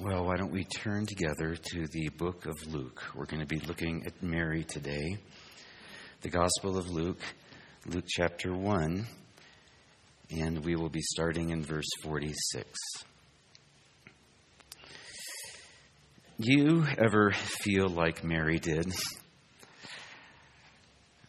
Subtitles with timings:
[0.00, 3.02] Well, why don't we turn together to the book of Luke?
[3.16, 5.16] We're going to be looking at Mary today.
[6.20, 7.18] The Gospel of Luke,
[7.84, 9.04] Luke chapter 1,
[10.30, 12.64] and we will be starting in verse 46.
[16.38, 18.94] You ever feel like Mary did?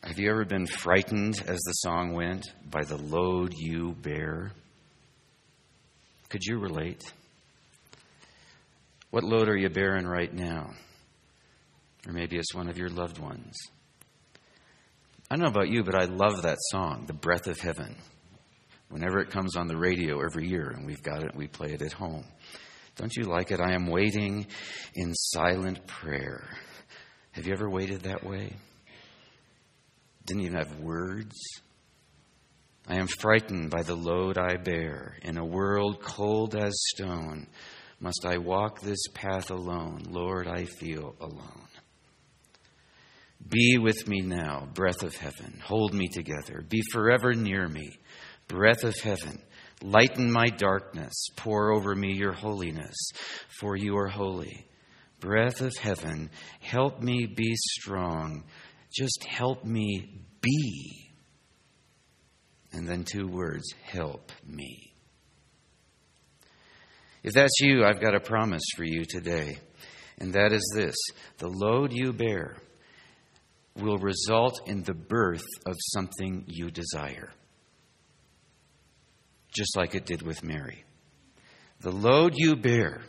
[0.03, 4.51] Have you ever been frightened, as the song went, by the load you bear?
[6.29, 7.01] Could you relate?
[9.11, 10.71] What load are you bearing right now?
[12.07, 13.57] Or maybe it's one of your loved ones.
[15.29, 17.95] I don't know about you, but I love that song, The Breath of Heaven.
[18.89, 21.81] Whenever it comes on the radio every year, and we've got it, we play it
[21.81, 22.25] at home.
[22.95, 23.59] Don't you like it?
[23.59, 24.47] I am waiting
[24.95, 26.49] in silent prayer.
[27.31, 28.55] Have you ever waited that way?
[30.25, 31.35] Didn't even have words.
[32.87, 35.17] I am frightened by the load I bear.
[35.21, 37.47] In a world cold as stone,
[37.99, 40.03] must I walk this path alone?
[40.09, 41.67] Lord, I feel alone.
[43.47, 45.61] Be with me now, breath of heaven.
[45.63, 46.63] Hold me together.
[46.67, 47.89] Be forever near me,
[48.47, 49.41] breath of heaven.
[49.81, 51.13] Lighten my darkness.
[51.37, 52.95] Pour over me your holiness,
[53.59, 54.65] for you are holy.
[55.19, 58.43] Breath of heaven, help me be strong.
[58.93, 61.11] Just help me be.
[62.71, 64.88] And then two words help me.
[67.23, 69.59] If that's you, I've got a promise for you today,
[70.19, 70.95] and that is this
[71.37, 72.57] the load you bear
[73.75, 77.31] will result in the birth of something you desire,
[79.53, 80.83] just like it did with Mary.
[81.81, 83.01] The load you bear,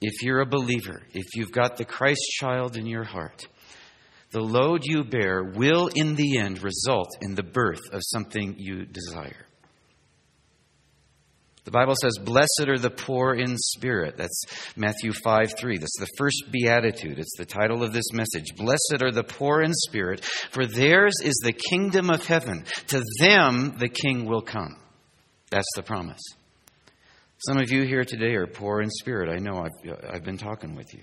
[0.00, 3.46] if you're a believer, if you've got the Christ child in your heart,
[4.30, 8.84] the load you bear will in the end result in the birth of something you
[8.84, 9.47] desire.
[11.68, 14.16] The Bible says, Blessed are the poor in spirit.
[14.16, 15.76] That's Matthew 5 3.
[15.76, 17.18] That's the first beatitude.
[17.18, 18.56] It's the title of this message.
[18.56, 22.64] Blessed are the poor in spirit, for theirs is the kingdom of heaven.
[22.86, 24.78] To them the king will come.
[25.50, 26.22] That's the promise.
[27.46, 29.28] Some of you here today are poor in spirit.
[29.28, 31.02] I know I've, I've been talking with you.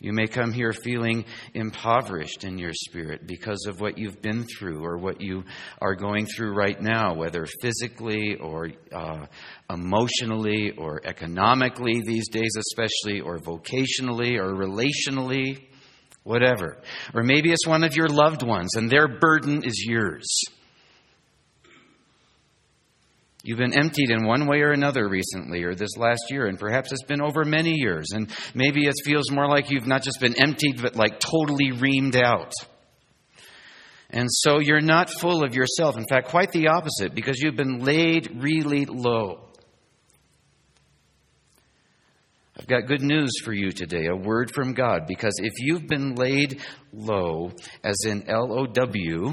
[0.00, 4.84] You may come here feeling impoverished in your spirit because of what you've been through
[4.84, 5.42] or what you
[5.80, 9.26] are going through right now, whether physically or uh,
[9.68, 15.66] emotionally or economically these days, especially, or vocationally or relationally,
[16.22, 16.78] whatever.
[17.12, 20.28] Or maybe it's one of your loved ones and their burden is yours.
[23.48, 26.92] You've been emptied in one way or another recently or this last year, and perhaps
[26.92, 28.08] it's been over many years.
[28.12, 32.14] And maybe it feels more like you've not just been emptied, but like totally reamed
[32.14, 32.52] out.
[34.10, 35.96] And so you're not full of yourself.
[35.96, 39.48] In fact, quite the opposite, because you've been laid really low.
[42.54, 46.16] I've got good news for you today, a word from God, because if you've been
[46.16, 46.60] laid
[46.92, 49.32] low, as in L O W,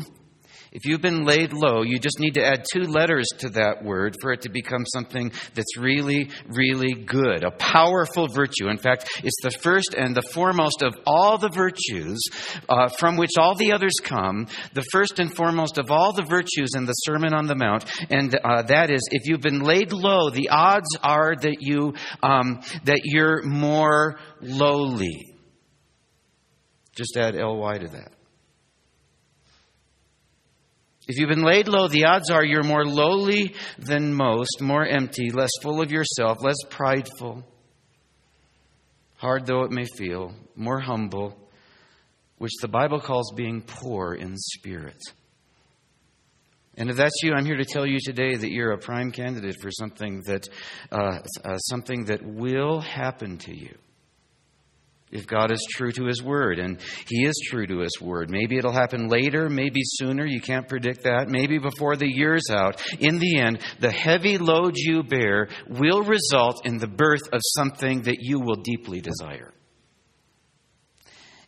[0.76, 4.18] if you've been laid low, you just need to add two letters to that word
[4.20, 8.68] for it to become something that's really, really good, a powerful virtue.
[8.68, 12.22] In fact, it's the first and the foremost of all the virtues
[12.68, 16.72] uh, from which all the others come, the first and foremost of all the virtues
[16.76, 20.30] in the Sermon on the Mount, and uh, that is, if you've been laid low,
[20.30, 25.34] the odds are that you um, that you're more lowly.
[26.98, 28.15] Just add ly to that.
[31.08, 35.30] If you've been laid low, the odds are you're more lowly than most, more empty,
[35.30, 37.44] less full of yourself, less prideful,
[39.18, 41.38] hard though it may feel, more humble,
[42.40, 45.02] which the Bible calls being poor in spirit.
[46.78, 49.56] And if that's you, I'm here to tell you today that you're a prime candidate
[49.62, 50.48] for something that,
[50.92, 53.76] uh, uh, something that will happen to you
[55.16, 58.30] if God is true to His Word, and He is true to His Word.
[58.30, 62.82] Maybe it'll happen later, maybe sooner, you can't predict that, maybe before the year's out.
[63.00, 68.04] In the end, the heavy load you bear will result in the birth of something
[68.04, 69.54] that you will deeply desire.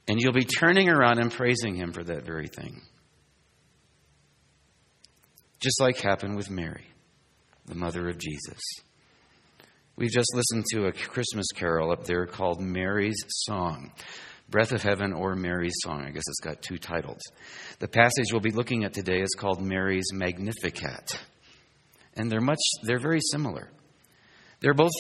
[0.08, 2.82] And you'll be turning around and praising Him for that very thing.
[5.60, 6.86] Just like happened with Mary,
[7.66, 8.60] the mother of Jesus.
[9.98, 13.92] We've just listened to a Christmas carol up there called Mary's Song.
[14.48, 16.04] Breath of Heaven or Mary's Song.
[16.04, 17.20] I guess it's got two titles.
[17.80, 21.20] The passage we'll be looking at today is called Mary's Magnificat.
[22.16, 23.72] And they're much they're very similar.
[24.60, 24.92] They're both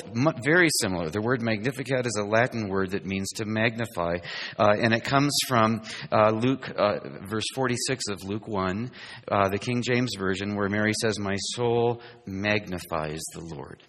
[0.43, 1.11] very similar.
[1.11, 4.17] The word magnificat is a Latin word that means to magnify,
[4.57, 8.91] uh, and it comes from uh, Luke, uh, verse 46 of Luke 1,
[9.27, 13.83] uh, the King James Version, where Mary says, My soul magnifies the Lord.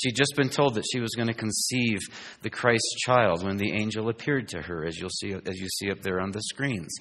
[0.00, 1.98] She'd just been told that she was going to conceive
[2.42, 5.90] the Christ child when the angel appeared to her, as you'll see as you see
[5.90, 6.94] up there on the screens.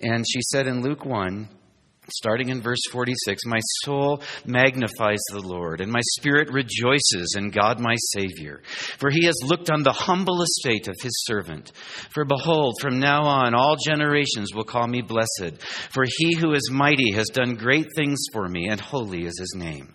[0.00, 1.48] And she said in Luke 1,
[2.10, 7.80] starting in verse 46 My soul magnifies the Lord, and my spirit rejoices in God
[7.80, 8.62] my Savior.
[8.98, 11.72] For he has looked on the humble estate of his servant.
[12.10, 15.62] For behold, from now on all generations will call me blessed.
[15.90, 19.54] For he who is mighty has done great things for me, and holy is his
[19.54, 19.94] name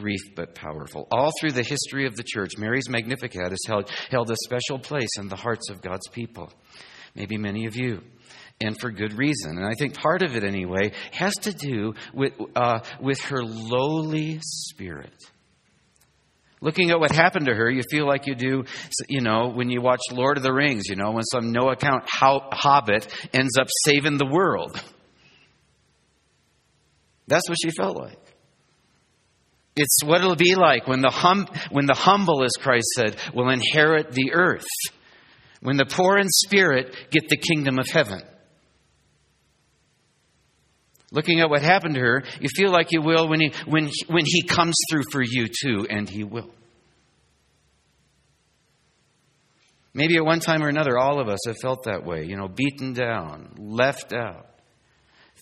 [0.00, 1.06] brief but powerful.
[1.10, 5.18] All through the history of the church, Mary's Magnificat has held, held a special place
[5.18, 6.52] in the hearts of God's people.
[7.14, 8.00] Maybe many of you.
[8.60, 9.56] And for good reason.
[9.56, 14.38] And I think part of it, anyway, has to do with, uh, with her lowly
[14.42, 15.14] spirit.
[16.60, 18.64] Looking at what happened to her, you feel like you do,
[19.08, 22.04] you know, when you watch Lord of the Rings, you know, when some no account
[22.06, 24.78] hobbit ends up saving the world.
[27.26, 28.18] That's what she felt like.
[29.76, 33.50] It's what it'll be like when the, hum, when the humble, as Christ said, will
[33.50, 34.66] inherit the earth.
[35.60, 38.22] When the poor in spirit get the kingdom of heaven.
[41.12, 44.04] Looking at what happened to her, you feel like you will when he, when, he,
[44.06, 46.50] when he comes through for you too, and he will.
[49.92, 52.46] Maybe at one time or another, all of us have felt that way, you know,
[52.46, 54.49] beaten down, left out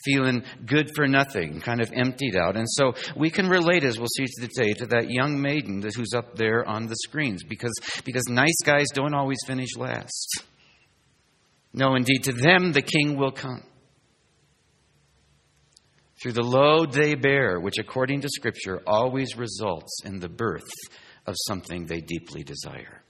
[0.04, 2.56] feeling good for nothing, kind of emptied out.
[2.56, 6.36] And so we can relate, as we'll see today, to that young maiden who's up
[6.36, 7.74] there on the screens because,
[8.04, 10.44] because nice guys don't always finish last.
[11.72, 13.62] No, indeed, to them the king will come.
[16.20, 20.68] Through the load they bear, which according to Scripture always results in the birth
[21.26, 23.02] of something they deeply desire.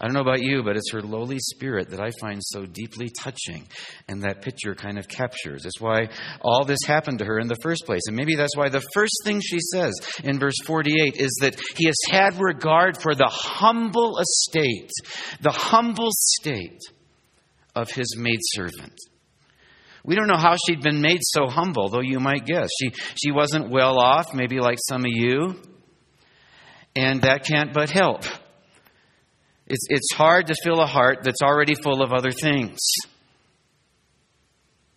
[0.00, 3.10] I don't know about you, but it's her lowly spirit that I find so deeply
[3.16, 3.68] touching,
[4.08, 5.64] and that picture kind of captures.
[5.64, 6.08] It's why
[6.40, 8.02] all this happened to her in the first place.
[8.08, 9.92] And maybe that's why the first thing she says
[10.24, 14.90] in verse 48 is that he has had regard for the humble estate,
[15.40, 16.80] the humble state
[17.76, 18.98] of his maidservant.
[20.04, 22.68] We don't know how she'd been made so humble, though you might guess.
[22.80, 25.54] She, she wasn't well off, maybe like some of you,
[26.96, 28.24] and that can't but help.
[29.66, 32.78] It's, it's hard to fill a heart that's already full of other things,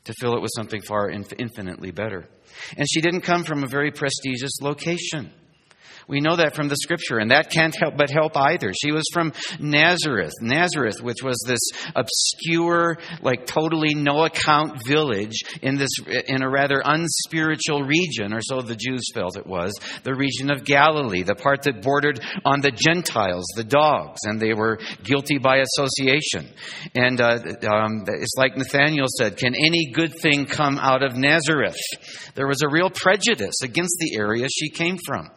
[0.04, 2.28] to fill it with something far infinitely better.
[2.76, 5.32] And she didn't come from a very prestigious location.
[6.08, 8.72] We know that from the scripture, and that can't help but help either.
[8.74, 11.60] She was from Nazareth, Nazareth, which was this
[11.96, 15.90] obscure, like totally no account village in this
[16.28, 19.74] in a rather unspiritual region, or so the Jews felt it was,
[20.04, 24.54] the region of Galilee, the part that bordered on the Gentiles, the dogs, and they
[24.54, 26.48] were guilty by association.
[26.96, 31.76] And uh, um, it's like Nathaniel said, "Can any good thing come out of Nazareth?"
[32.36, 35.30] There was a real prejudice against the area she came from.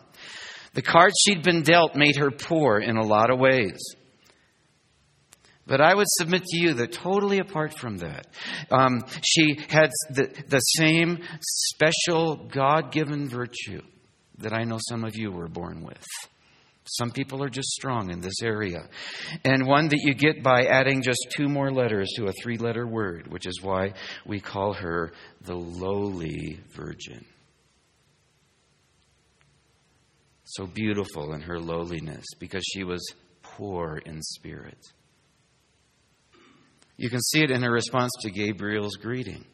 [0.75, 3.79] The cards she'd been dealt made her poor in a lot of ways.
[5.67, 8.27] But I would submit to you that totally apart from that,
[8.71, 13.83] um, she had the, the same special God given virtue
[14.39, 16.05] that I know some of you were born with.
[16.87, 18.89] Some people are just strong in this area.
[19.45, 22.85] And one that you get by adding just two more letters to a three letter
[22.87, 23.93] word, which is why
[24.27, 25.13] we call her
[25.43, 27.25] the lowly virgin.
[30.55, 33.01] So beautiful in her lowliness because she was
[33.43, 34.79] poor in spirit.
[36.97, 39.45] You can see it in her response to Gabriel's greeting.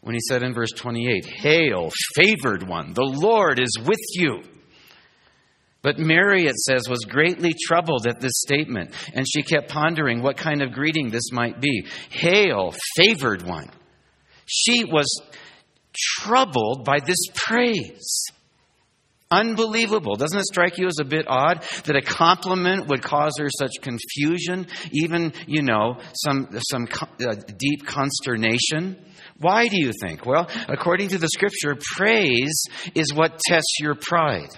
[0.00, 4.42] When he said in verse 28, Hail, favored one, the Lord is with you.
[5.82, 10.36] But Mary, it says, was greatly troubled at this statement, and she kept pondering what
[10.36, 11.86] kind of greeting this might be.
[12.10, 13.70] Hail, favored one.
[14.46, 15.06] She was
[15.94, 18.24] troubled by this praise.
[19.34, 20.14] Unbelievable.
[20.14, 23.82] Doesn't it strike you as a bit odd that a compliment would cause her such
[23.82, 26.86] confusion, even, you know, some, some
[27.20, 28.96] uh, deep consternation?
[29.38, 30.24] Why do you think?
[30.24, 32.64] Well, according to the scripture, praise
[32.94, 34.50] is what tests your pride.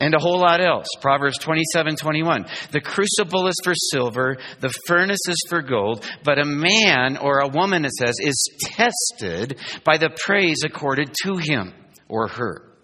[0.00, 0.88] And a whole lot else.
[1.00, 2.46] Proverbs 27 21.
[2.72, 7.48] The crucible is for silver, the furnace is for gold, but a man or a
[7.48, 11.72] woman, it says, is tested by the praise accorded to him.
[12.08, 12.74] Or her.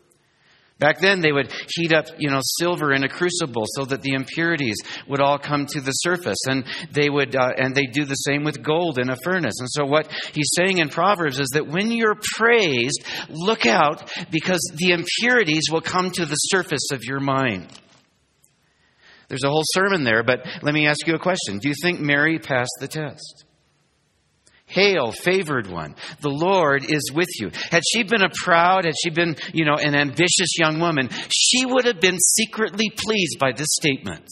[0.80, 4.14] Back then, they would heat up, you know, silver in a crucible so that the
[4.14, 8.14] impurities would all come to the surface, and they would, uh, and they do the
[8.14, 9.60] same with gold in a furnace.
[9.60, 14.60] And so, what he's saying in Proverbs is that when you're praised, look out because
[14.76, 17.68] the impurities will come to the surface of your mind.
[19.28, 22.00] There's a whole sermon there, but let me ask you a question: Do you think
[22.00, 23.44] Mary passed the test?
[24.70, 25.96] Hail, favored one.
[26.20, 27.50] The Lord is with you.
[27.70, 31.66] Had she been a proud, had she been, you know, an ambitious young woman, she
[31.66, 34.24] would have been secretly pleased by this statement.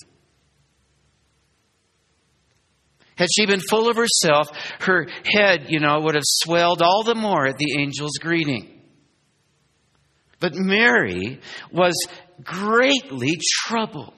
[3.16, 7.16] Had she been full of herself, her head, you know, would have swelled all the
[7.16, 8.80] more at the angel's greeting.
[10.38, 11.40] But Mary
[11.72, 11.94] was
[12.44, 14.14] greatly troubled,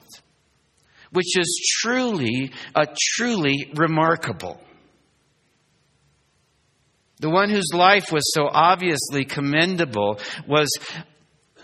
[1.11, 4.61] which is truly, a truly remarkable.
[7.21, 10.69] The one whose life was so obviously commendable was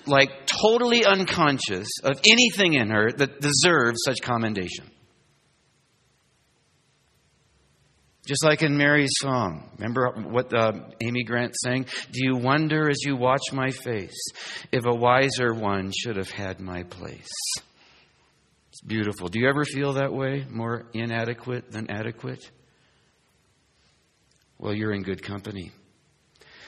[0.05, 4.89] like totally unconscious of anything in her that deserves such commendation.
[8.27, 9.69] Just like in Mary's song.
[9.77, 11.85] Remember what uh, Amy Grant sang?
[12.11, 14.27] Do you wonder as you watch my face
[14.71, 17.31] if a wiser one should have had my place?
[18.69, 19.27] It's beautiful.
[19.27, 20.45] Do you ever feel that way?
[20.51, 22.47] More inadequate than adequate?
[24.59, 25.71] Well, you're in good company.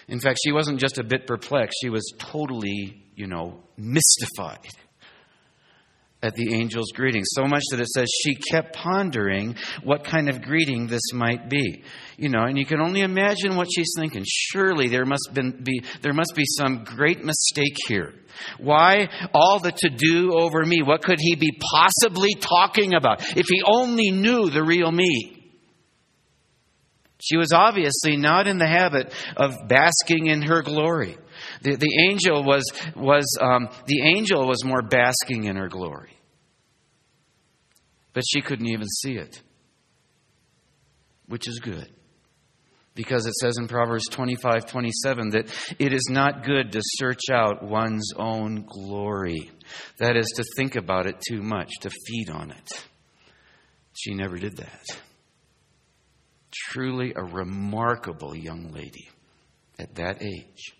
[0.08, 4.67] In fact, she wasn't just a bit perplexed, she was totally, you know, mystified
[6.22, 7.24] at the angel's greeting.
[7.24, 11.84] So much that it says she kept pondering what kind of greeting this might be.
[12.17, 14.25] You know, and you can only imagine what she's thinking.
[14.27, 18.13] Surely there must been, be there must be some great mistake here.
[18.58, 20.81] Why all the to do over me?
[20.81, 23.38] What could he be possibly talking about?
[23.38, 25.38] If he only knew the real me.
[27.22, 31.18] She was obviously not in the habit of basking in her glory.
[31.62, 32.64] The, the angel was,
[32.96, 36.14] was um, the angel was more basking in her glory.
[38.14, 39.42] But she couldn't even see it,
[41.28, 41.92] which is good.
[42.96, 47.64] Because it says in Proverbs 25 27 that it is not good to search out
[47.64, 49.52] one's own glory.
[50.00, 52.86] That is to think about it too much, to feed on it.
[53.94, 55.00] She never did that
[56.51, 59.10] truly a remarkable young lady
[59.77, 60.74] at that age.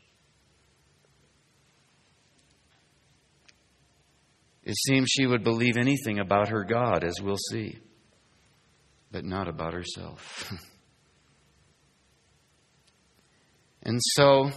[4.64, 7.80] It seems she would believe anything about her God, as we'll see,
[9.12, 10.54] but not about herself.
[13.84, 14.52] and so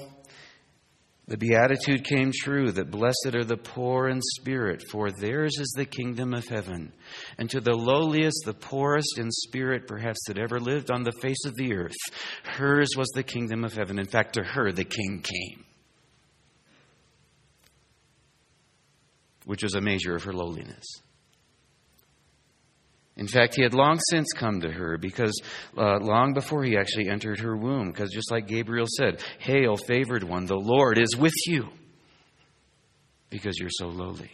[1.29, 5.87] the beatitude came true that blessed are the poor in spirit, for theirs is the
[5.87, 6.93] kingdom of heaven.
[7.39, 11.45] And to the lowliest, the poorest in spirit, perhaps that ever lived on the face
[11.47, 11.95] of the earth,
[12.45, 14.01] hers was the kingdom of heaven.
[14.01, 15.65] In fact, to her the king came,
[19.45, 20.85] which was a measure of her lowliness.
[23.23, 25.41] In fact, he had long since come to her because
[25.79, 30.25] uh, long before he actually entered her womb, because just like Gabriel said, Hail, favored
[30.25, 31.69] one, the Lord is with you
[33.31, 34.33] because you're so lowly.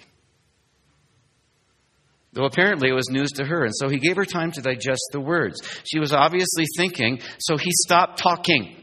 [2.33, 5.02] Though apparently it was news to her, and so he gave her time to digest
[5.12, 5.61] the words.
[5.85, 8.75] She was obviously thinking, so he stopped talking,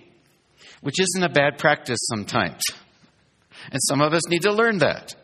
[0.81, 2.61] which isn't a bad practice sometimes.
[3.71, 5.15] And some of us need to learn that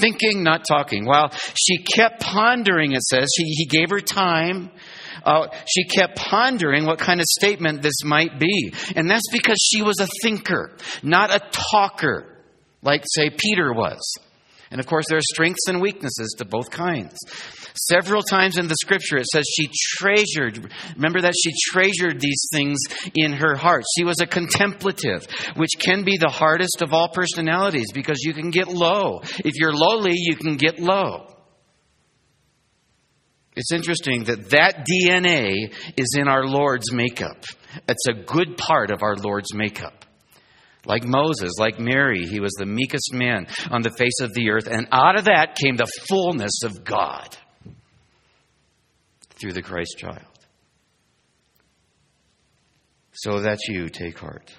[0.00, 1.04] thinking, not talking.
[1.04, 4.70] While she kept pondering, it says, he, he gave her time.
[5.24, 8.72] Uh, she kept pondering what kind of statement this might be.
[8.94, 12.26] And that's because she was a thinker, not a talker,
[12.82, 14.00] like, say, Peter was.
[14.70, 17.16] And of course, there are strengths and weaknesses to both kinds.
[17.74, 19.68] Several times in the scripture, it says she
[19.98, 22.78] treasured, remember that she treasured these things
[23.14, 23.84] in her heart.
[23.96, 28.50] She was a contemplative, which can be the hardest of all personalities because you can
[28.50, 29.20] get low.
[29.22, 31.32] If you're lowly, you can get low.
[33.56, 37.42] It's interesting that that DNA is in our Lord's makeup.
[37.88, 39.95] It's a good part of our Lord's makeup.
[40.86, 44.68] Like Moses, like Mary, he was the meekest man on the face of the earth,
[44.68, 47.36] and out of that came the fullness of God
[49.34, 50.22] through the Christ child.
[53.12, 54.54] So that you take heart.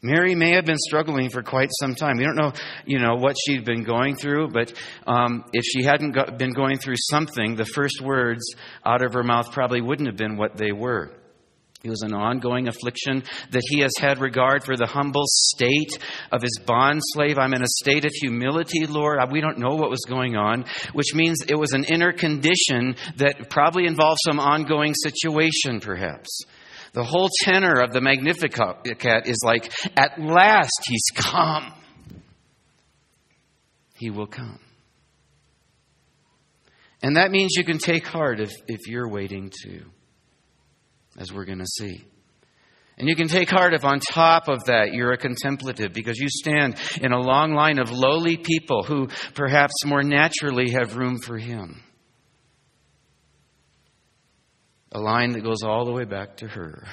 [0.00, 2.18] Mary may have been struggling for quite some time.
[2.18, 2.52] We don't know,
[2.86, 4.72] you know, what she'd been going through, but
[5.06, 8.54] um, if she hadn't been going through something, the first words
[8.86, 11.10] out of her mouth probably wouldn't have been what they were.
[11.84, 15.96] It was an ongoing affliction that he has had regard for the humble state
[16.32, 17.38] of his bond slave.
[17.38, 19.20] I'm in a state of humility, Lord.
[19.30, 23.48] We don't know what was going on, which means it was an inner condition that
[23.48, 26.42] probably involved some ongoing situation, perhaps.
[26.94, 31.72] The whole tenor of the Magnificat is like, at last he's come.
[33.94, 34.58] he will come.
[37.02, 39.84] And that means you can take heart if, if you're waiting too,
[41.18, 42.04] as we're going to see.
[42.96, 46.28] And you can take heart if on top of that you're a contemplative because you
[46.28, 51.38] stand in a long line of lowly people who perhaps more naturally have room for
[51.38, 51.80] Him.
[54.90, 56.88] A line that goes all the way back to her.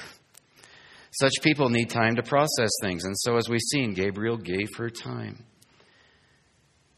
[1.10, 4.90] Such people need time to process things, and so as we've seen, Gabriel gave her
[4.90, 5.44] time.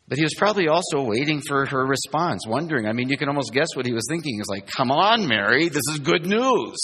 [0.08, 2.86] But he was probably also waiting for her response, wondering.
[2.86, 4.36] I mean, you can almost guess what he was thinking.
[4.36, 6.78] He's like, Come on, Mary, this is good news.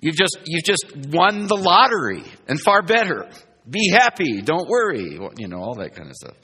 [0.00, 3.28] You've just, you've just won the lottery, and far better.
[3.68, 6.36] Be happy, don't worry, you know, all that kind of stuff.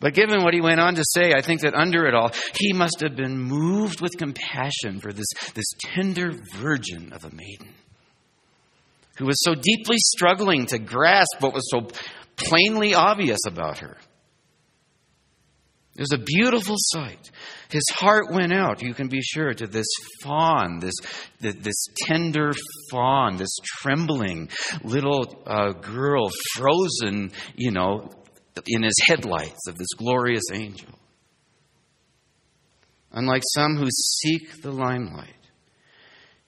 [0.00, 2.72] But given what he went on to say, I think that under it all, he
[2.72, 7.72] must have been moved with compassion for this, this tender virgin of a maiden
[9.16, 11.88] who was so deeply struggling to grasp what was so
[12.36, 13.96] plainly obvious about her.
[15.96, 17.30] It was a beautiful sight.
[17.70, 19.86] His heart went out, you can be sure, to this
[20.22, 20.94] fawn, this,
[21.40, 22.50] this tender
[22.90, 24.48] fawn, this trembling
[24.82, 28.10] little uh, girl frozen, you know,
[28.66, 30.98] in his headlights of this glorious angel.
[33.12, 35.28] Unlike some who seek the limelight,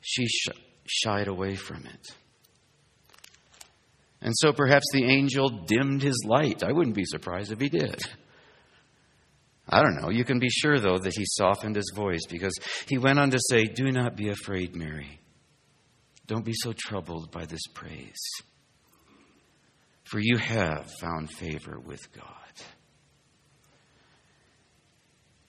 [0.00, 2.06] she sh- shied away from it.
[4.20, 6.64] And so perhaps the angel dimmed his light.
[6.64, 8.02] I wouldn't be surprised if he did.
[9.68, 10.10] I don't know.
[10.10, 12.56] You can be sure, though, that he softened his voice because
[12.86, 15.20] he went on to say, Do not be afraid, Mary.
[16.26, 18.18] Don't be so troubled by this praise,
[20.04, 22.24] for you have found favor with God.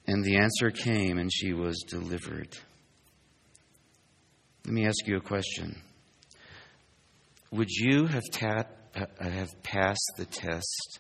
[0.07, 2.55] And the answer came, and she was delivered.
[4.65, 5.81] Let me ask you a question.
[7.51, 10.99] Would you have, ta- uh, have passed the test,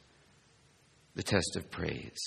[1.15, 2.17] the test of praise?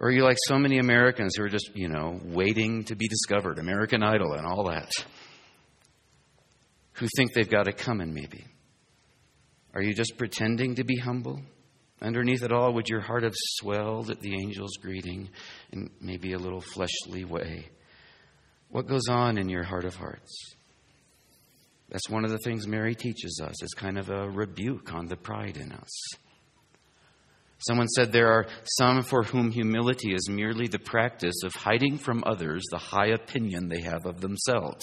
[0.00, 3.06] Or are you like so many Americans who are just, you know, waiting to be
[3.06, 4.90] discovered, American Idol and all that,
[6.94, 8.46] who think they've got it coming maybe?
[9.74, 11.42] Are you just pretending to be humble?
[12.00, 15.28] Underneath it all, would your heart have swelled at the angel's greeting
[15.70, 17.68] in maybe a little fleshly way?
[18.70, 20.54] What goes on in your heart of hearts?
[21.90, 23.62] That's one of the things Mary teaches us.
[23.62, 25.90] It's kind of a rebuke on the pride in us.
[27.60, 28.46] Someone said there are
[28.78, 33.68] some for whom humility is merely the practice of hiding from others the high opinion
[33.68, 34.80] they have of themselves.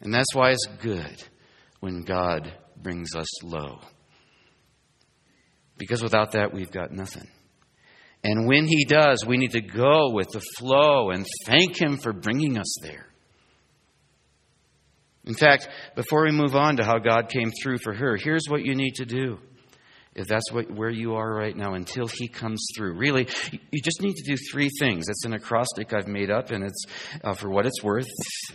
[0.00, 1.22] And that's why it's good
[1.78, 3.80] when God brings us low.
[5.78, 7.28] Because without that, we've got nothing.
[8.24, 12.12] And when He does, we need to go with the flow and thank Him for
[12.12, 13.06] bringing us there.
[15.24, 18.64] In fact, before we move on to how God came through for her, here's what
[18.64, 19.38] you need to do
[20.14, 22.94] if that's what, where you are right now until he comes through.
[22.94, 23.28] Really,
[23.70, 25.08] you just need to do three things.
[25.08, 26.84] It's an acrostic I've made up, and it's
[27.22, 28.08] uh, for what it's worth.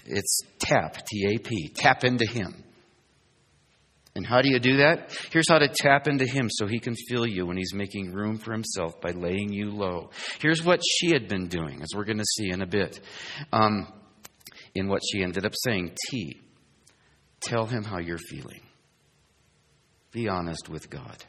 [0.05, 2.63] It's tap, T A P, tap into him.
[4.17, 5.11] And how do you do that?
[5.31, 8.37] Here's how to tap into him so he can fill you when he's making room
[8.37, 10.11] for himself by laying you low.
[10.39, 13.01] Here's what she had been doing, as we're going to see in a bit,
[13.51, 13.91] um,
[14.73, 16.39] in what she ended up saying T.
[17.41, 18.61] Tell him how you're feeling.
[20.11, 21.23] Be honest with God.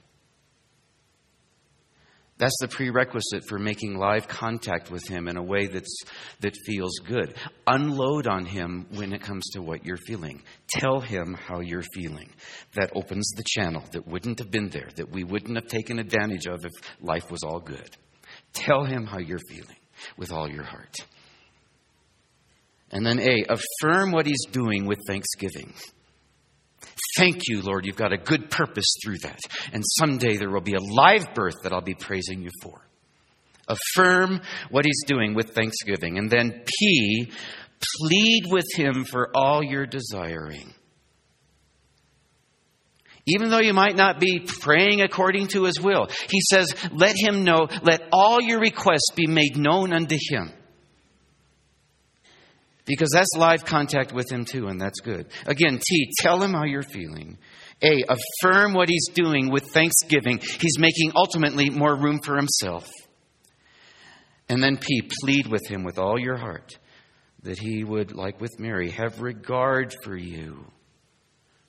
[2.38, 6.02] That's the prerequisite for making live contact with Him in a way that's,
[6.40, 7.34] that feels good.
[7.66, 10.42] Unload on Him when it comes to what you're feeling.
[10.68, 12.28] Tell Him how you're feeling.
[12.74, 16.46] That opens the channel that wouldn't have been there, that we wouldn't have taken advantage
[16.46, 17.96] of if life was all good.
[18.52, 19.76] Tell Him how you're feeling
[20.18, 20.94] with all your heart.
[22.90, 25.72] And then, A, affirm what He's doing with thanksgiving.
[27.16, 29.38] Thank you, Lord, you've got a good purpose through that.
[29.72, 32.86] And someday there will be a live birth that I'll be praising you for.
[33.68, 36.18] Affirm what he's doing with thanksgiving.
[36.18, 37.32] And then P,
[37.98, 40.74] plead with him for all you're desiring.
[43.26, 47.42] Even though you might not be praying according to his will, he says, let him
[47.42, 50.52] know, let all your requests be made known unto him.
[52.86, 55.26] Because that's live contact with him too, and that's good.
[55.46, 57.36] Again, T, tell him how you're feeling.
[57.82, 60.38] A, affirm what he's doing with thanksgiving.
[60.38, 62.88] He's making ultimately more room for himself.
[64.48, 66.72] And then P, plead with him with all your heart
[67.42, 70.64] that he would, like with Mary, have regard for you,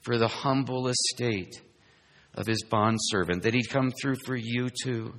[0.01, 1.61] for the humble estate
[2.33, 5.13] of his bondservant, that he'd come through for you too,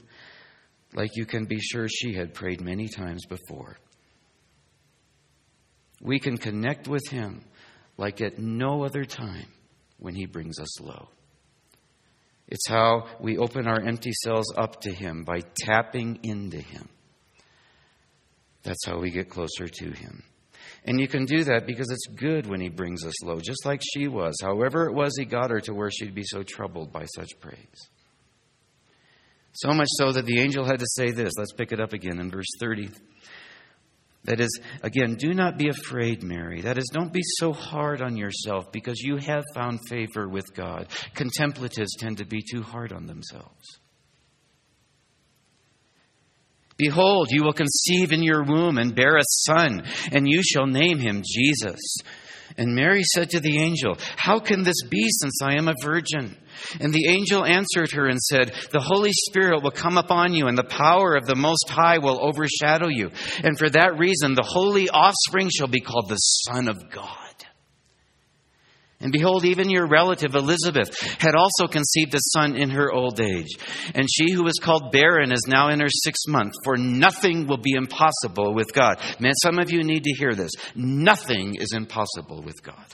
[0.95, 3.77] like you can be sure she had prayed many times before.
[6.01, 7.43] We can connect with Him
[7.97, 9.49] like at no other time
[9.99, 11.09] when He brings us low.
[12.47, 16.89] It's how we open our empty cells up to Him by tapping into Him.
[18.63, 20.23] That's how we get closer to Him.
[20.85, 23.83] And you can do that because it's good when He brings us low, just like
[23.83, 24.37] she was.
[24.41, 27.91] However, it was He got her to where she'd be so troubled by such praise.
[29.53, 31.33] So much so that the angel had to say this.
[31.37, 32.91] Let's pick it up again in verse 30.
[34.25, 36.61] That is, again, do not be afraid, Mary.
[36.61, 40.89] That is, don't be so hard on yourself because you have found favor with God.
[41.15, 43.81] Contemplatives tend to be too hard on themselves.
[46.77, 50.99] Behold, you will conceive in your womb and bear a son, and you shall name
[50.99, 51.81] him Jesus.
[52.57, 56.37] And Mary said to the angel, How can this be since I am a virgin?
[56.81, 60.57] And the angel answered her and said, The Holy Spirit will come upon you, and
[60.57, 63.11] the power of the Most High will overshadow you.
[63.43, 67.29] And for that reason, the holy offspring shall be called the Son of God.
[69.01, 73.57] And behold, even your relative Elizabeth had also conceived a son in her old age.
[73.95, 77.59] And she who was called barren is now in her sixth month, for nothing will
[77.59, 79.01] be impossible with God.
[79.21, 80.51] Man, some of you need to hear this.
[80.75, 82.87] Nothing is impossible with God.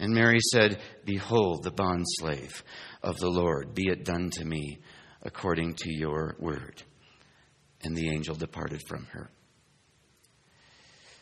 [0.00, 2.62] And Mary said, Behold, the bondslave
[3.02, 4.80] of the Lord, be it done to me
[5.22, 6.82] according to your word.
[7.82, 9.30] And the angel departed from her.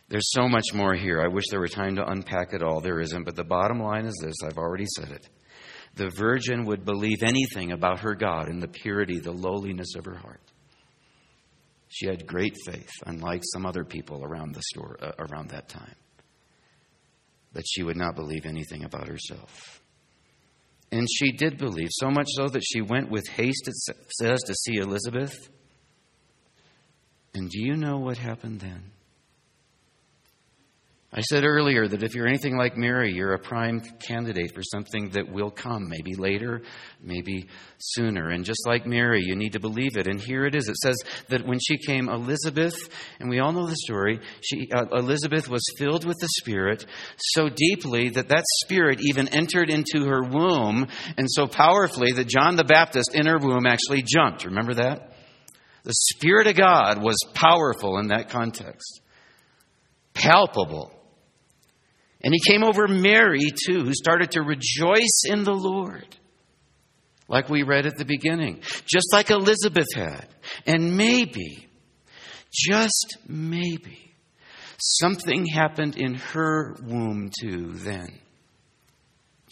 [0.08, 1.20] There's so much more here.
[1.20, 2.80] I wish there were time to unpack it all.
[2.80, 3.24] There isn't.
[3.24, 5.28] But the bottom line is this I've already said it.
[5.96, 10.16] The virgin would believe anything about her God in the purity, the lowliness of her
[10.16, 10.40] heart.
[11.88, 15.96] She had great faith, unlike some other people around the store uh, around that time.
[17.52, 19.82] But she would not believe anything about herself.
[20.90, 23.74] And she did believe, so much so that she went with haste, it
[24.18, 25.50] says, to see Elizabeth.
[27.34, 28.92] And do you know what happened then?
[31.10, 35.08] I said earlier that if you're anything like Mary, you're a prime candidate for something
[35.10, 36.60] that will come, maybe later,
[37.02, 38.28] maybe sooner.
[38.28, 40.06] And just like Mary, you need to believe it.
[40.06, 40.68] And here it is.
[40.68, 40.96] It says
[41.30, 42.76] that when she came, Elizabeth,
[43.20, 46.84] and we all know the story, she, uh, Elizabeth was filled with the Spirit
[47.16, 52.56] so deeply that that Spirit even entered into her womb, and so powerfully that John
[52.56, 54.44] the Baptist in her womb actually jumped.
[54.44, 55.14] Remember that?
[55.84, 59.00] The Spirit of God was powerful in that context,
[60.12, 60.92] palpable.
[62.22, 66.16] And he came over Mary, too, who started to rejoice in the Lord,
[67.28, 70.26] like we read at the beginning, just like Elizabeth had.
[70.66, 71.68] And maybe,
[72.52, 74.14] just maybe,
[74.78, 78.18] something happened in her womb, too, then,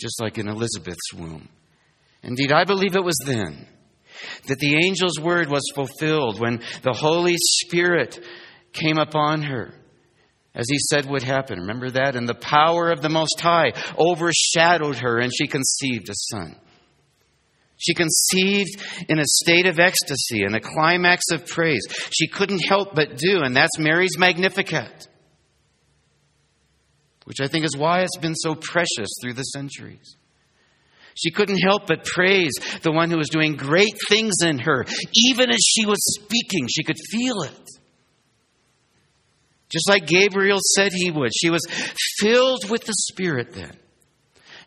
[0.01, 1.49] just like in Elizabeth's womb.
[2.25, 3.69] Indeed, I believe it was then
[4.49, 8.19] that the angel's word was fulfilled when the Holy Spirit
[8.73, 9.75] came upon her
[10.57, 11.61] as he said would happen.
[11.61, 12.17] Remember that?
[12.17, 16.57] And the power of the Most High overshadowed her, and she conceived a son.
[17.79, 21.83] She conceived in a state of ecstasy and a climax of praise.
[22.11, 25.09] She couldn't help but do, and that's Mary's Magnificat,
[27.25, 30.17] which I think is why it's been so precious through the centuries.
[31.19, 34.87] She couldn't help but praise the one who was doing great things in her.
[35.29, 37.76] Even as she was speaking, she could feel it.
[39.69, 41.33] Just like Gabriel said he would.
[41.35, 41.63] She was
[42.19, 43.73] filled with the Spirit then.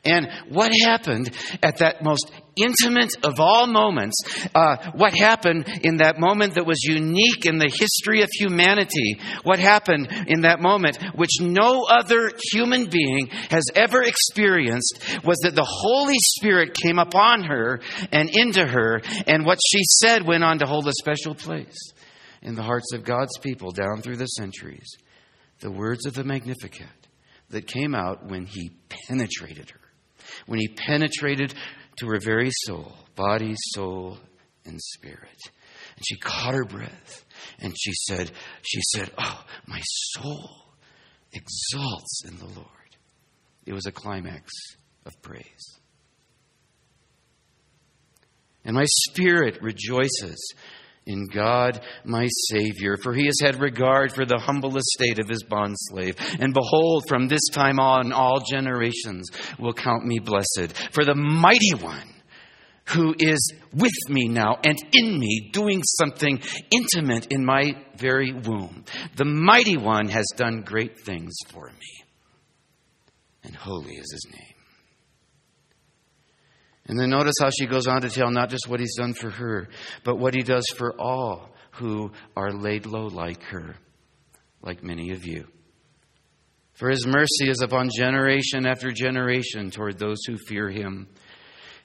[0.06, 1.30] And what happened
[1.62, 4.16] at that most intimate of all moments,
[4.56, 9.60] uh, what happened in that moment that was unique in the history of humanity, what
[9.60, 15.68] happened in that moment, which no other human being has ever experienced, was that the
[15.68, 17.82] Holy Spirit came upon her
[18.14, 21.94] and into her, and what she said went on to hold a special place
[22.42, 24.88] in the hearts of God's people down through the centuries.
[25.60, 26.88] The words of the Magnificat
[27.50, 28.72] that came out when he
[29.08, 29.80] penetrated her,
[30.46, 31.54] when he penetrated
[31.98, 34.18] to her very soul, body, soul,
[34.66, 35.40] and spirit.
[35.96, 37.26] And she caught her breath
[37.60, 40.50] and she said, she said, Oh, my soul
[41.34, 42.68] exalts in the Lord.
[43.66, 44.52] It was a climax
[45.06, 45.80] of praise.
[48.64, 50.54] And my spirit rejoices
[51.10, 55.44] in God my Savior, for he has had regard for the humble estate of his
[55.44, 56.16] bondslave.
[56.40, 60.74] And behold, from this time on, all generations will count me blessed.
[60.92, 62.14] For the mighty one
[62.90, 66.42] who is with me now and in me, doing something
[66.72, 68.84] intimate in my very womb.
[69.16, 72.06] The mighty one has done great things for me,
[73.44, 74.49] and holy is his name.
[76.90, 79.30] And then notice how she goes on to tell not just what he's done for
[79.30, 79.70] her,
[80.04, 83.76] but what he does for all who are laid low like her,
[84.64, 85.46] like many of you.
[86.74, 91.08] For his mercy is upon generation after generation toward those who fear him.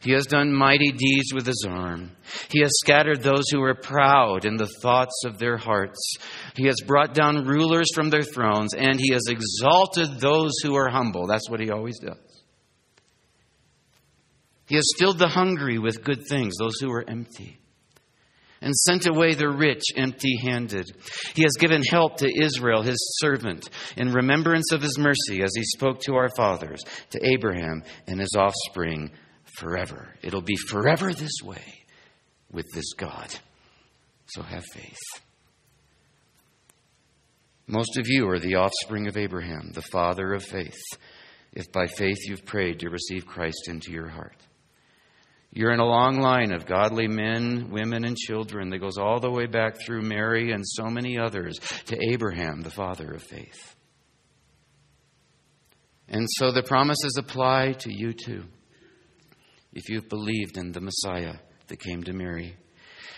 [0.01, 2.13] He has done mighty deeds with his arm.
[2.49, 6.17] He has scattered those who are proud in the thoughts of their hearts.
[6.57, 10.89] He has brought down rulers from their thrones, and he has exalted those who are
[10.89, 11.27] humble.
[11.27, 12.34] That's what he always does.
[14.75, 17.61] He has filled the hungry with good things, those who are empty,
[18.61, 20.91] and sent away the rich empty handed.
[21.37, 25.63] He has given help to Israel, his servant, in remembrance of his mercy, as he
[25.63, 29.13] spoke to our fathers, to Abraham and his offspring
[29.61, 30.13] forever.
[30.23, 31.85] It'll be forever this way
[32.51, 33.33] with this God.
[34.27, 34.99] So have faith.
[37.69, 40.81] Most of you are the offspring of Abraham, the father of faith,
[41.53, 44.35] if by faith you've prayed to receive Christ into your heart.
[45.55, 49.31] You're in a long line of godly men, women, and children that goes all the
[49.31, 53.77] way back through Mary and so many others to Abraham, the father of faith.
[56.09, 58.43] And so the promises apply to you too,
[59.73, 61.37] if you've believed in the Messiah
[61.69, 62.57] that came to Mary.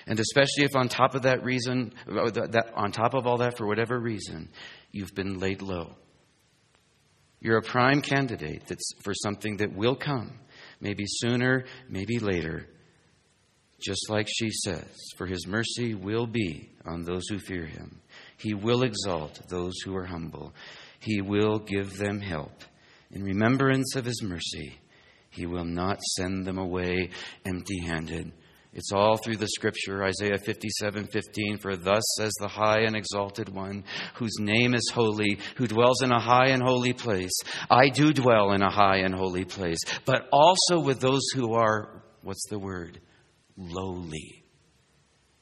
[0.06, 3.56] And especially if on top of that reason, uh, that, on top of all that,
[3.56, 4.50] for whatever reason,
[4.92, 5.96] you've been laid low.
[7.40, 10.38] You're a prime candidate that's for something that will come
[10.80, 12.66] maybe sooner, maybe later.
[13.80, 18.00] Just like she says, for his mercy will be on those who fear him.
[18.38, 20.54] He will exalt those who are humble.
[20.98, 22.62] He will give them help.
[23.10, 24.78] In remembrance of his mercy,
[25.30, 27.10] he will not send them away
[27.44, 28.32] empty handed.
[28.76, 31.56] It's all through the scripture, Isaiah 57 15.
[31.56, 33.84] For thus says the high and exalted one,
[34.16, 37.32] whose name is holy, who dwells in a high and holy place.
[37.70, 42.02] I do dwell in a high and holy place, but also with those who are,
[42.20, 43.00] what's the word?
[43.56, 44.44] Lowly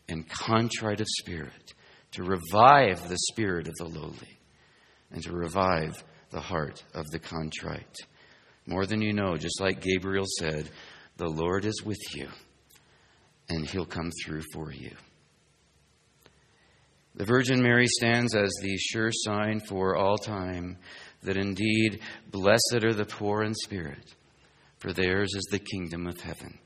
[0.09, 1.75] and contrite of spirit,
[2.13, 4.39] to revive the spirit of the lowly
[5.11, 7.97] and to revive the heart of the contrite.
[8.65, 10.71] More than you know, just like Gabriel said,
[11.17, 12.29] the Lord is with you
[13.49, 14.93] and he'll come through for you.
[17.17, 20.79] The Virgin Mary stands as the sure sign for all time
[21.23, 24.15] that indeed blessed are the poor in spirit,
[24.79, 26.59] for theirs is the kingdom of heaven,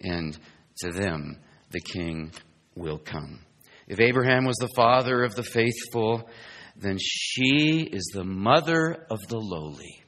[0.00, 0.38] and
[0.80, 1.38] to them
[1.70, 2.32] the King
[2.74, 3.40] will come.
[3.86, 6.28] If Abraham was the father of the faithful,
[6.76, 10.04] then she is the mother of the lowly.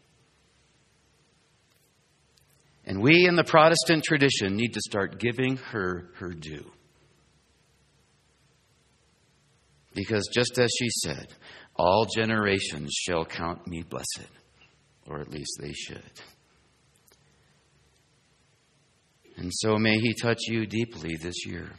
[2.90, 6.68] And we in the Protestant tradition need to start giving her her due.
[9.94, 11.28] Because just as she said,
[11.76, 14.26] all generations shall count me blessed,
[15.06, 16.20] or at least they should.
[19.36, 21.70] And so may He touch you deeply this year.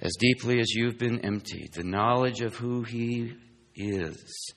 [0.00, 3.34] As deeply as you've been emptied, the knowledge of who He
[3.76, 4.52] is,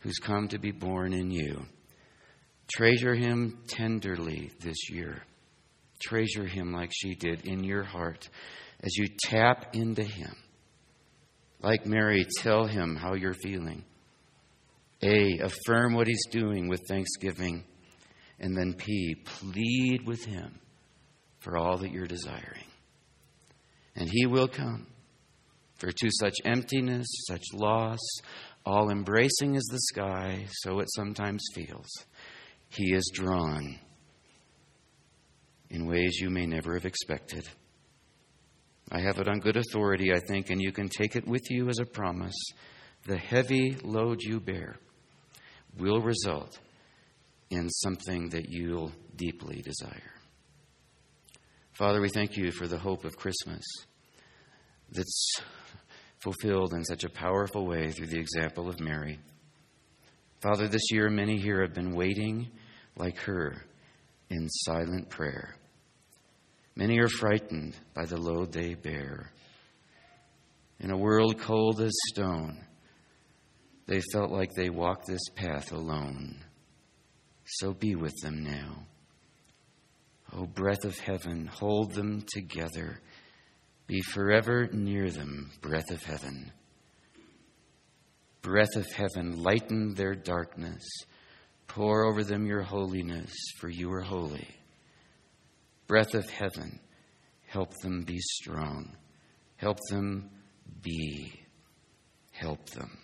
[0.00, 1.64] who's come to be born in you
[2.72, 5.22] Treasure him tenderly this year.
[6.00, 8.28] Treasure him like she did in your heart
[8.82, 10.34] as you tap into him.
[11.60, 13.84] Like Mary, tell him how you're feeling.
[15.02, 17.64] A, affirm what he's doing with thanksgiving.
[18.38, 20.58] And then P, plead with him
[21.40, 22.64] for all that you're desiring.
[23.96, 24.86] And he will come.
[25.76, 28.00] For to such emptiness, such loss,
[28.64, 31.88] all embracing is the sky, so it sometimes feels.
[32.76, 33.78] He is drawn
[35.70, 37.48] in ways you may never have expected.
[38.90, 41.68] I have it on good authority, I think, and you can take it with you
[41.68, 42.34] as a promise.
[43.06, 44.76] The heavy load you bear
[45.78, 46.58] will result
[47.50, 50.12] in something that you'll deeply desire.
[51.72, 53.64] Father, we thank you for the hope of Christmas
[54.90, 55.36] that's
[56.18, 59.18] fulfilled in such a powerful way through the example of Mary.
[60.40, 62.50] Father, this year many here have been waiting
[62.96, 63.62] like her
[64.30, 65.56] in silent prayer.
[66.76, 69.30] Many are frightened by the load they bear.
[70.80, 72.64] In a world cold as stone,
[73.86, 76.36] they felt like they walked this path alone.
[77.44, 78.86] So be with them now.
[80.32, 83.00] O oh, breath of heaven, hold them together.
[83.86, 86.50] Be forever near them, breath of heaven.
[88.42, 90.82] Breath of heaven, lighten their darkness.
[91.66, 94.48] Pour over them your holiness, for you are holy.
[95.86, 96.80] Breath of heaven,
[97.46, 98.96] help them be strong.
[99.56, 100.30] Help them
[100.82, 101.32] be.
[102.32, 102.98] Help them.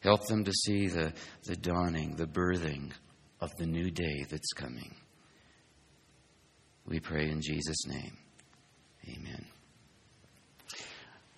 [0.00, 1.12] Help them to see the,
[1.44, 2.92] the dawning, the birthing
[3.40, 4.94] of the new day that's coming.
[6.86, 8.16] We pray in Jesus' name.
[9.08, 9.44] Amen.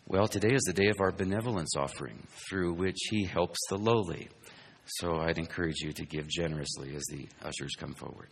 [0.07, 4.29] Well, today is the day of our benevolence offering, through which He helps the lowly.
[4.99, 8.29] So I'd encourage you to give generously as the ushers come forward.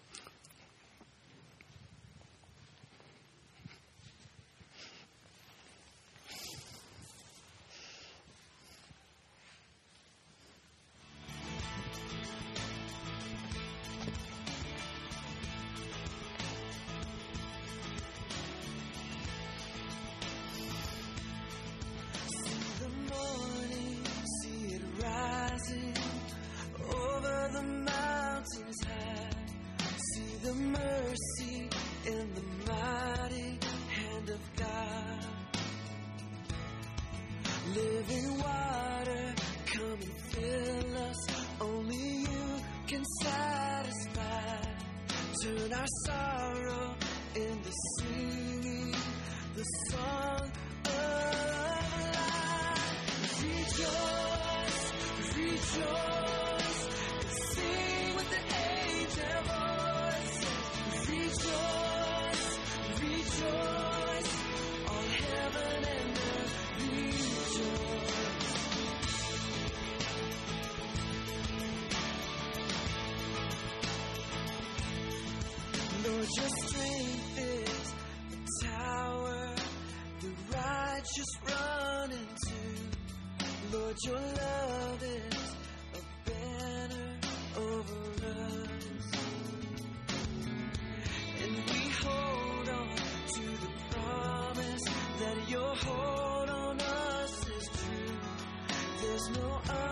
[76.36, 77.94] your strength is
[78.30, 79.54] the tower
[80.20, 82.56] the righteous run into.
[83.72, 85.54] Lord, your love is
[85.94, 87.16] a banner
[87.56, 89.12] over us.
[91.40, 92.88] And we hold on
[93.34, 94.84] to the promise
[95.20, 98.16] that your hold on us is true.
[99.02, 99.87] There's no other.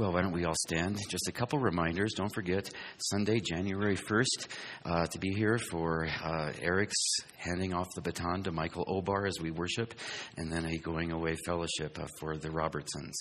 [0.00, 0.98] Well, why don't we all stand?
[1.10, 2.14] Just a couple reminders.
[2.14, 2.70] Don't forget
[3.10, 4.46] Sunday, January 1st,
[4.86, 6.96] uh, to be here for uh, Eric's
[7.36, 9.92] handing off the baton to Michael Obar as we worship,
[10.38, 13.12] and then a going away fellowship uh, for the Robertsons.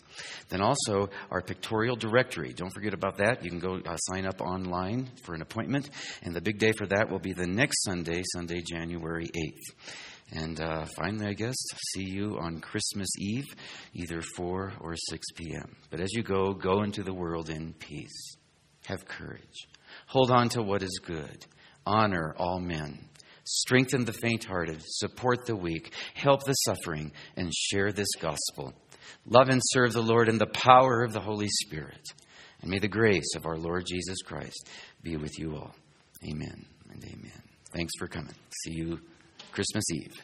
[0.48, 2.54] Then also our pictorial directory.
[2.54, 3.44] Don't forget about that.
[3.44, 5.90] You can go uh, sign up online for an appointment,
[6.24, 9.76] and the big day for that will be the next Sunday, Sunday, January 8th.
[10.32, 11.56] And uh, finally, I guess,
[11.94, 13.48] see you on Christmas Eve,
[13.94, 15.76] either 4 or 6 p.m.
[15.90, 18.36] But as you go, go into the world in peace.
[18.86, 19.68] Have courage.
[20.08, 21.46] Hold on to what is good.
[21.86, 23.10] Honor all men.
[23.44, 24.82] Strengthen the faint hearted.
[24.86, 25.94] Support the weak.
[26.14, 27.12] Help the suffering.
[27.36, 28.74] And share this gospel.
[29.26, 32.02] Love and serve the Lord in the power of the Holy Spirit.
[32.62, 34.70] And may the grace of our Lord Jesus Christ
[35.02, 35.74] be with you all.
[36.30, 37.42] Amen and amen.
[37.74, 38.36] Thanks for coming.
[38.64, 39.00] See you
[39.52, 40.22] Christmas Eve.